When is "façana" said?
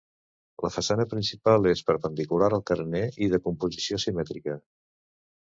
0.75-1.03